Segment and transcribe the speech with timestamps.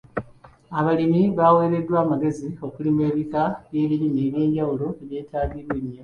[0.79, 5.99] Abalimi baweereddwa amagezi okulima ebika by'ebirime eby'enjawulo ebyetaagibwa ennyo.